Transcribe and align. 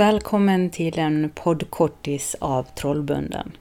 Välkommen 0.00 0.70
till 0.70 0.98
en 0.98 1.30
poddkortis 1.34 2.36
av 2.38 2.62
Trollbunden. 2.62 3.52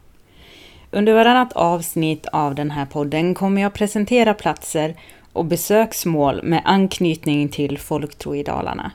Under 0.92 1.14
varannat 1.14 1.54
avsnitt 1.54 2.26
av 2.26 2.56
den 2.56 2.72
här 2.72 2.86
podden 2.86 3.36
kommer 3.36 3.62
jag 3.62 3.74
presentera 3.74 4.34
platser 4.34 4.96
och 5.34 5.46
besöksmål 5.46 6.44
med 6.44 6.62
anknytning 6.66 7.50
till 7.50 7.78
folktro 7.78 8.36
i 8.36 8.44
Dalarna. 8.44 8.92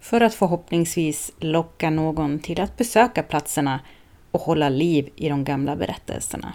För 0.00 0.20
att 0.20 0.34
förhoppningsvis 0.34 1.32
locka 1.38 1.90
någon 1.90 2.38
till 2.38 2.60
att 2.60 2.76
besöka 2.76 3.22
platserna 3.22 3.80
och 4.30 4.40
hålla 4.40 4.68
liv 4.68 5.08
i 5.16 5.28
de 5.28 5.44
gamla 5.44 5.76
berättelserna. 5.76 6.52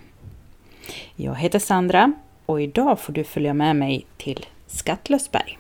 Jag 1.15 1.35
heter 1.35 1.59
Sandra 1.59 2.13
och 2.45 2.61
idag 2.61 2.99
får 2.99 3.13
du 3.13 3.23
följa 3.23 3.54
med 3.54 3.75
mig 3.75 4.05
till 4.17 4.45
Skattlösberg. 4.67 5.57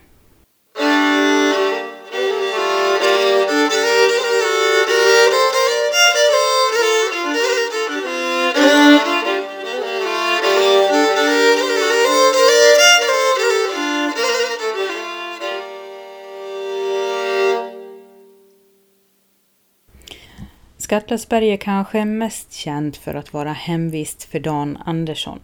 Skattlösberg 20.87 21.49
är 21.49 21.57
kanske 21.57 22.05
mest 22.05 22.53
känd 22.53 22.95
för 22.95 23.15
att 23.15 23.33
vara 23.33 23.53
hemvist 23.53 24.23
för 24.23 24.39
Dan 24.39 24.77
Andersson. 24.85 25.39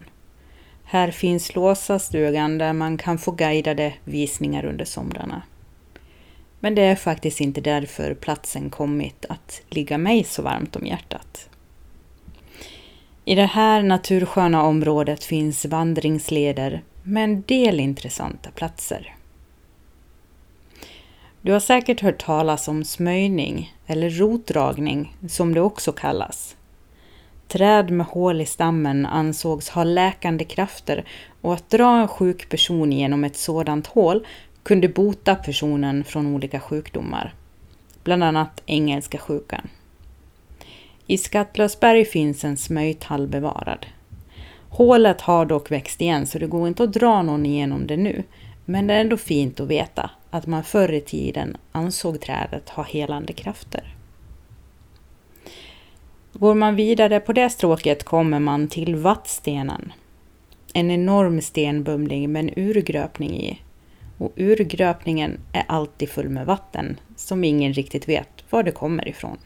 Här 0.84 1.10
finns 1.10 1.54
Låsastugan 1.54 2.58
där 2.58 2.72
man 2.72 2.98
kan 2.98 3.18
få 3.18 3.30
guidade 3.30 3.94
visningar 4.04 4.64
under 4.64 4.84
somrarna. 4.84 5.42
Men 6.60 6.74
det 6.74 6.82
är 6.82 6.96
faktiskt 6.96 7.40
inte 7.40 7.60
därför 7.60 8.14
platsen 8.14 8.70
kommit 8.70 9.24
att 9.28 9.62
ligga 9.68 9.98
mig 9.98 10.24
så 10.24 10.42
varmt 10.42 10.76
om 10.76 10.86
hjärtat. 10.86 11.48
I 13.24 13.34
det 13.34 13.46
här 13.46 13.82
natursköna 13.82 14.62
området 14.62 15.24
finns 15.24 15.64
vandringsleder 15.64 16.82
med 17.02 17.24
en 17.24 17.42
del 17.42 17.80
intressanta 17.80 18.50
platser. 18.50 19.14
Du 21.40 21.52
har 21.52 21.60
säkert 21.60 22.00
hört 22.00 22.24
talas 22.24 22.68
om 22.68 22.84
smöjning, 22.84 23.73
eller 23.86 24.10
rotdragning 24.10 25.16
som 25.28 25.54
det 25.54 25.60
också 25.60 25.92
kallas. 25.92 26.56
Träd 27.48 27.90
med 27.90 28.06
hål 28.06 28.40
i 28.40 28.46
stammen 28.46 29.06
ansågs 29.06 29.68
ha 29.68 29.84
läkande 29.84 30.44
krafter 30.44 31.04
och 31.40 31.54
att 31.54 31.70
dra 31.70 32.00
en 32.00 32.08
sjuk 32.08 32.48
person 32.48 32.92
genom 32.92 33.24
ett 33.24 33.36
sådant 33.36 33.86
hål 33.86 34.26
kunde 34.62 34.88
bota 34.88 35.34
personen 35.34 36.04
från 36.04 36.34
olika 36.34 36.60
sjukdomar, 36.60 37.34
bland 38.04 38.24
annat 38.24 38.62
engelska 38.66 39.18
sjukan. 39.18 39.68
I 41.06 41.18
Skattlösberg 41.18 42.04
finns 42.04 42.44
en 42.44 42.56
smöjthall 42.56 43.26
bevarad. 43.26 43.86
Hålet 44.68 45.20
har 45.20 45.46
dock 45.46 45.70
växt 45.70 46.00
igen 46.00 46.26
så 46.26 46.38
det 46.38 46.46
går 46.46 46.68
inte 46.68 46.84
att 46.84 46.92
dra 46.92 47.22
någon 47.22 47.46
igenom 47.46 47.86
det 47.86 47.96
nu, 47.96 48.22
men 48.64 48.86
det 48.86 48.94
är 48.94 49.00
ändå 49.00 49.16
fint 49.16 49.60
att 49.60 49.68
veta 49.68 50.10
att 50.34 50.46
man 50.46 50.64
förr 50.64 50.92
i 50.92 51.00
tiden 51.00 51.56
ansåg 51.72 52.20
trädet 52.20 52.68
ha 52.68 52.82
helande 52.82 53.32
krafter. 53.32 53.94
Går 56.32 56.54
man 56.54 56.76
vidare 56.76 57.20
på 57.20 57.32
det 57.32 57.50
stråket 57.50 58.04
kommer 58.04 58.40
man 58.40 58.68
till 58.68 58.96
vattstenen. 58.96 59.92
En 60.72 60.90
enorm 60.90 61.40
stenbumling 61.40 62.32
med 62.32 62.44
en 62.44 62.50
urgröpning 62.56 63.40
i. 63.40 63.60
Och 64.18 64.32
urgröpningen 64.36 65.40
är 65.52 65.64
alltid 65.68 66.08
full 66.08 66.28
med 66.28 66.46
vatten 66.46 67.00
som 67.16 67.44
ingen 67.44 67.72
riktigt 67.72 68.08
vet 68.08 68.44
var 68.50 68.62
det 68.62 68.72
kommer 68.72 69.08
ifrån. 69.08 69.38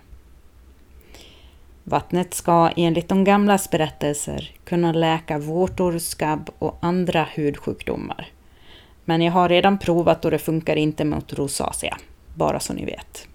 Vattnet 1.84 2.34
ska 2.34 2.70
enligt 2.76 3.08
de 3.08 3.24
gamlas 3.24 3.70
berättelser 3.70 4.50
kunna 4.64 4.92
läka 4.92 5.38
vårtor, 5.38 5.98
skabb 5.98 6.50
och 6.58 6.78
andra 6.80 7.26
hudsjukdomar. 7.34 8.32
Men 9.08 9.22
jag 9.22 9.32
har 9.32 9.48
redan 9.48 9.78
provat 9.78 10.24
och 10.24 10.30
det 10.30 10.38
funkar 10.38 10.76
inte 10.76 11.04
mot 11.04 11.32
rosacea, 11.32 11.96
bara 12.34 12.60
så 12.60 12.72
ni 12.72 12.84
vet. 12.84 13.28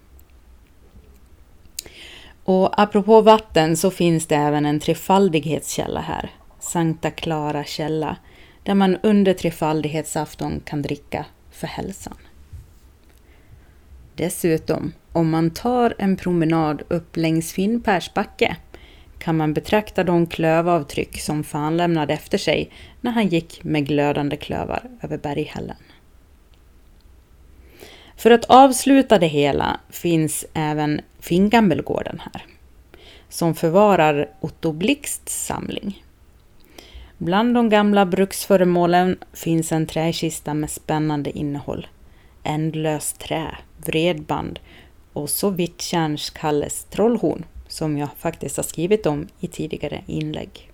Och 2.44 2.80
apropå 2.82 3.20
vatten 3.20 3.76
så 3.76 3.90
finns 3.90 4.26
det 4.26 4.36
även 4.36 4.66
en 4.66 4.80
trefaldighetskälla 4.80 6.00
här, 6.00 6.30
Sankta 6.60 7.10
Clara 7.10 7.64
källa, 7.64 8.16
där 8.62 8.74
man 8.74 8.96
under 9.02 9.34
trefaldighetsafton 9.34 10.60
kan 10.64 10.82
dricka 10.82 11.24
för 11.50 11.66
hälsan. 11.66 12.16
Dessutom, 14.16 14.92
om 15.12 15.30
man 15.30 15.50
tar 15.50 15.94
en 15.98 16.16
promenad 16.16 16.82
upp 16.88 17.16
längs 17.16 17.52
Finnpärsbacke 17.52 18.56
kan 19.24 19.36
man 19.36 19.54
betrakta 19.54 20.04
de 20.04 20.26
klövavtryck 20.26 21.20
som 21.20 21.44
fan 21.44 21.76
lämnade 21.76 22.14
efter 22.14 22.38
sig 22.38 22.70
när 23.00 23.10
han 23.10 23.28
gick 23.28 23.64
med 23.64 23.86
glödande 23.86 24.36
klövar 24.36 24.82
över 25.02 25.18
berghällen. 25.18 25.76
För 28.16 28.30
att 28.30 28.44
avsluta 28.44 29.18
det 29.18 29.26
hela 29.26 29.80
finns 29.90 30.46
även 30.54 31.00
Fingammelgården 31.20 32.22
här, 32.32 32.46
som 33.28 33.54
förvarar 33.54 34.28
Otto 34.40 34.72
Blixts 34.72 35.46
samling. 35.46 36.04
Bland 37.18 37.54
de 37.54 37.68
gamla 37.68 38.06
bruksföremålen 38.06 39.18
finns 39.32 39.72
en 39.72 39.86
träkista 39.86 40.54
med 40.54 40.70
spännande 40.70 41.38
innehåll. 41.38 41.86
Ändlöst 42.42 43.18
trä, 43.18 43.56
vredband 43.76 44.60
och 45.12 45.30
så 45.30 45.50
Vittjärns 45.50 46.30
Kalles 46.30 46.84
trollhorn 46.84 47.44
som 47.68 47.98
jag 47.98 48.08
faktiskt 48.18 48.56
har 48.56 48.64
skrivit 48.64 49.06
om 49.06 49.28
i 49.40 49.46
tidigare 49.46 50.02
inlägg. 50.06 50.70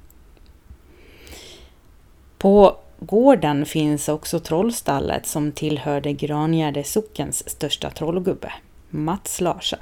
På 2.38 2.76
gården 3.00 3.66
finns 3.66 4.08
också 4.08 4.40
trollstallet 4.40 5.26
som 5.26 5.52
tillhörde 5.52 6.12
Grangärde 6.12 6.84
sockens 6.84 7.50
största 7.50 7.90
trollgubbe, 7.90 8.52
Mats 8.90 9.40
Larsa. 9.40 9.78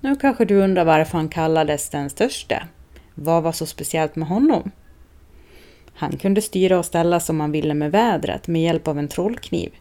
Nu 0.00 0.16
kanske 0.16 0.44
du 0.44 0.56
undrar 0.56 0.84
varför 0.84 1.18
han 1.18 1.28
kallades 1.28 1.88
den 1.88 2.10
störste. 2.10 2.66
Vad 3.14 3.42
var 3.42 3.52
så 3.52 3.66
speciellt 3.66 4.16
med 4.16 4.28
honom? 4.28 4.70
Han 5.94 6.16
kunde 6.16 6.42
styra 6.42 6.78
och 6.78 6.84
ställa 6.84 7.20
som 7.20 7.40
han 7.40 7.52
ville 7.52 7.74
med 7.74 7.92
vädret 7.92 8.48
med 8.48 8.62
hjälp 8.62 8.88
av 8.88 8.98
en 8.98 9.08
trollkniv. 9.08 9.72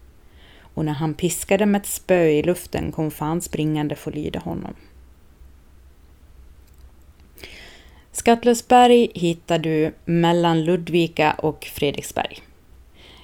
Och 0.59 0.85
när 0.85 0.94
han 0.94 1.13
piskade 1.13 1.66
med 1.66 1.81
ett 1.81 1.88
spö 1.88 2.24
i 2.24 2.44
luften 2.44 2.91
kom 2.91 3.12
fan 3.12 3.41
springande 3.41 3.95
för 3.95 4.12
att 4.12 4.16
lyda 4.16 4.40
honom. 4.40 4.75
Skattlösberg 8.16 9.08
hittar 9.14 9.59
du 9.59 9.94
mellan 10.06 10.64
Ludvika 10.64 11.34
och 11.34 11.68
Fredriksberg. 11.74 12.40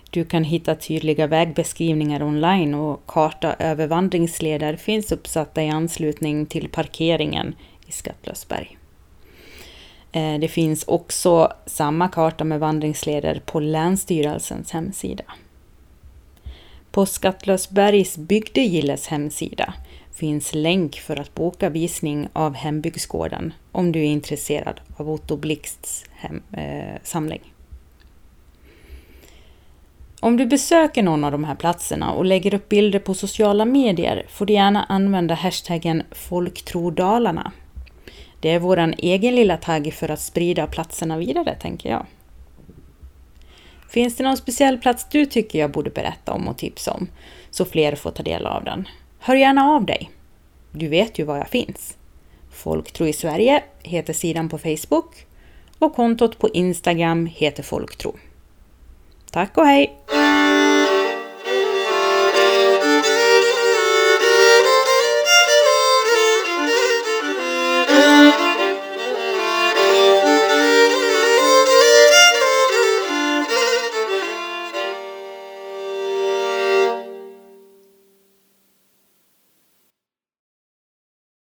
Du 0.09 0.25
kan 0.25 0.43
hitta 0.43 0.75
tydliga 0.75 1.27
vägbeskrivningar 1.27 2.23
online 2.23 2.73
och 2.73 3.05
karta 3.05 3.55
över 3.59 3.87
vandringsleder 3.87 4.75
finns 4.75 5.11
uppsatta 5.11 5.63
i 5.63 5.69
anslutning 5.69 6.45
till 6.45 6.69
parkeringen 6.69 7.55
i 7.87 7.91
Skattlösberg. 7.91 8.77
Eh, 10.11 10.39
det 10.39 10.47
finns 10.47 10.83
också 10.83 11.53
samma 11.65 12.07
karta 12.07 12.43
med 12.43 12.59
vandringsleder 12.59 13.41
på 13.45 13.59
Länsstyrelsens 13.59 14.71
hemsida. 14.71 15.23
På 16.91 17.05
Skattlösbergs 17.05 18.17
bygdegilles 18.17 19.07
hemsida 19.07 19.73
finns 20.13 20.53
länk 20.53 20.95
för 20.95 21.19
att 21.19 21.35
boka 21.35 21.69
visning 21.69 22.27
av 22.33 22.53
hembygdsgården 22.53 23.53
om 23.71 23.91
du 23.91 23.99
är 23.99 24.05
intresserad 24.05 24.81
av 24.97 25.09
Otto 25.09 25.37
Blixts 25.37 26.05
hem, 26.11 26.43
eh, 26.51 26.99
samling. 27.03 27.41
Om 30.19 30.37
du 30.37 30.45
besöker 30.45 31.03
någon 31.03 31.23
av 31.23 31.31
de 31.31 31.43
här 31.43 31.55
platserna 31.55 32.11
och 32.11 32.25
lägger 32.25 32.53
upp 32.53 32.69
bilder 32.69 32.99
på 32.99 33.13
sociala 33.13 33.65
medier 33.65 34.25
får 34.29 34.45
du 34.45 34.53
gärna 34.53 34.83
använda 34.83 35.33
hashtaggen 35.33 36.03
folktrodalarna. 36.11 37.51
Det 38.39 38.49
är 38.49 38.59
vår 38.59 38.93
egen 38.97 39.35
lilla 39.35 39.57
tagg 39.57 39.93
för 39.93 40.11
att 40.11 40.19
sprida 40.19 40.67
platserna 40.67 41.17
vidare, 41.17 41.55
tänker 41.55 41.89
jag. 41.89 42.05
Finns 43.89 44.15
det 44.15 44.23
någon 44.23 44.37
speciell 44.37 44.77
plats 44.77 45.07
du 45.11 45.25
tycker 45.25 45.59
jag 45.59 45.71
borde 45.71 45.89
berätta 45.89 46.33
om 46.33 46.47
och 46.47 46.57
tipsa 46.57 46.91
om, 46.91 47.07
så 47.49 47.65
fler 47.65 47.95
får 47.95 48.11
ta 48.11 48.23
del 48.23 48.45
av 48.45 48.63
den? 48.63 48.87
Hör 49.23 49.35
gärna 49.35 49.63
av 49.63 49.85
dig. 49.85 50.11
Du 50.71 50.87
vet 50.87 51.19
ju 51.19 51.23
var 51.23 51.37
jag 51.37 51.49
finns. 51.49 51.97
Folktro 52.51 53.07
i 53.07 53.13
Sverige 53.13 53.63
heter 53.83 54.13
sidan 54.13 54.49
på 54.49 54.57
Facebook 54.57 55.25
och 55.79 55.95
kontot 55.95 56.39
på 56.39 56.49
Instagram 56.49 57.25
heter 57.25 57.63
Folktro. 57.63 58.15
Tack 59.31 59.57
och 59.57 59.65
hej! 59.65 59.97